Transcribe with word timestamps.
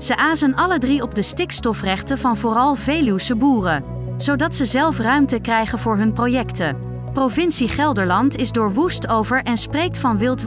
Ze 0.00 0.16
azen 0.16 0.54
alle 0.54 0.78
drie 0.78 1.02
op 1.02 1.14
de 1.14 1.22
stikstofrechten 1.22 2.18
van 2.18 2.36
vooral 2.36 2.74
Veluwse 2.74 3.36
boeren, 3.36 3.84
zodat 4.16 4.54
ze 4.54 4.64
zelf 4.64 4.98
ruimte 4.98 5.40
krijgen 5.40 5.78
voor 5.78 5.96
hun 5.96 6.12
projecten. 6.12 6.76
Provincie 7.12 7.68
Gelderland 7.68 8.36
is 8.36 8.52
door 8.52 8.72
woest 8.72 9.08
over 9.08 9.42
en 9.42 9.56
spreekt 9.56 9.98
van 9.98 10.18
Wild. 10.18 10.44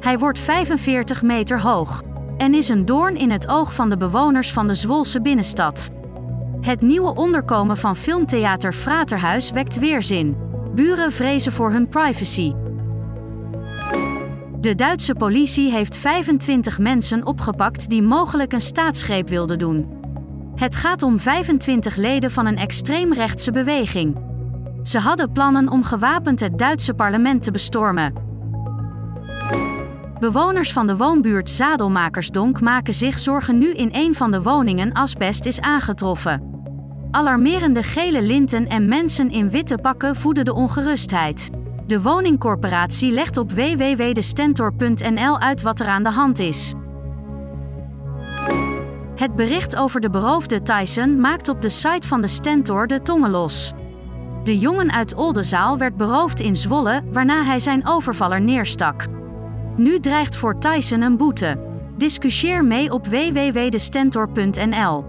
Hij 0.00 0.18
wordt 0.18 0.38
45 0.38 1.22
meter 1.22 1.60
hoog 1.60 2.02
en 2.36 2.54
is 2.54 2.68
een 2.68 2.84
doorn 2.84 3.16
in 3.16 3.30
het 3.30 3.48
oog 3.48 3.74
van 3.74 3.88
de 3.88 3.96
bewoners 3.96 4.52
van 4.52 4.66
de 4.66 4.74
Zwolse 4.74 5.20
binnenstad. 5.20 5.90
Het 6.60 6.82
nieuwe 6.82 7.14
onderkomen 7.14 7.76
van 7.76 7.96
filmtheater 7.96 8.72
Fraterhuis 8.72 9.50
wekt 9.50 9.78
weerzin. 9.78 10.36
Buren 10.74 11.12
vrezen 11.12 11.52
voor 11.52 11.70
hun 11.70 11.88
privacy. 11.88 12.52
De 14.60 14.74
Duitse 14.74 15.14
politie 15.14 15.70
heeft 15.70 15.96
25 15.96 16.78
mensen 16.78 17.26
opgepakt 17.26 17.90
die 17.90 18.02
mogelijk 18.02 18.52
een 18.52 18.60
staatsgreep 18.60 19.28
wilden 19.28 19.58
doen. 19.58 19.86
Het 20.54 20.76
gaat 20.76 21.02
om 21.02 21.18
25 21.18 21.96
leden 21.96 22.30
van 22.30 22.46
een 22.46 22.56
extreemrechtse 22.56 23.52
beweging. 23.52 24.16
Ze 24.82 24.98
hadden 24.98 25.32
plannen 25.32 25.68
om 25.68 25.84
gewapend 25.84 26.40
het 26.40 26.58
Duitse 26.58 26.94
parlement 26.94 27.42
te 27.42 27.50
bestormen. 27.50 28.12
Bewoners 30.18 30.72
van 30.72 30.86
de 30.86 30.96
woonbuurt 30.96 31.50
Zadelmakersdonk 31.50 32.60
maken 32.60 32.94
zich 32.94 33.18
zorgen 33.18 33.58
nu 33.58 33.74
in 33.74 33.88
een 33.92 34.14
van 34.14 34.30
de 34.30 34.42
woningen 34.42 34.92
asbest 34.92 35.46
is 35.46 35.60
aangetroffen. 35.60 36.54
Alarmerende 37.10 37.82
gele 37.82 38.22
linten 38.22 38.68
en 38.68 38.88
mensen 38.88 39.30
in 39.30 39.50
witte 39.50 39.78
pakken 39.78 40.16
voeden 40.16 40.44
de 40.44 40.54
ongerustheid. 40.54 41.50
De 41.86 42.02
woningcorporatie 42.02 43.12
legt 43.12 43.36
op 43.36 43.52
www.destentor.nl 43.52 45.38
uit 45.38 45.62
wat 45.62 45.80
er 45.80 45.86
aan 45.86 46.02
de 46.02 46.10
hand 46.10 46.38
is. 46.38 46.74
Het 49.14 49.36
bericht 49.36 49.76
over 49.76 50.00
de 50.00 50.10
beroofde 50.10 50.62
Tyson 50.62 51.20
maakt 51.20 51.48
op 51.48 51.62
de 51.62 51.68
site 51.68 52.08
van 52.08 52.20
de 52.20 52.26
Stentor 52.26 52.86
de 52.86 53.02
tongen 53.02 53.30
los. 53.30 53.72
De 54.44 54.58
jongen 54.58 54.92
uit 54.92 55.14
Oldenzaal 55.14 55.78
werd 55.78 55.96
beroofd 55.96 56.40
in 56.40 56.56
Zwolle, 56.56 57.02
waarna 57.12 57.44
hij 57.44 57.60
zijn 57.60 57.86
overvaller 57.86 58.40
neerstak. 58.40 59.06
Nu 59.76 60.00
dreigt 60.00 60.36
voor 60.36 60.58
Tyson 60.58 61.00
een 61.00 61.16
boete. 61.16 61.64
Discussieer 61.96 62.64
mee 62.64 62.92
op 62.92 63.06
www.destentor.nl. 63.06 65.04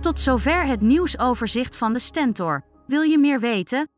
Tot 0.00 0.20
zover 0.20 0.66
het 0.66 0.80
nieuwsoverzicht 0.80 1.76
van 1.76 1.92
de 1.92 1.98
Stentor. 1.98 2.64
Wil 2.86 3.02
je 3.02 3.18
meer 3.18 3.40
weten? 3.40 3.88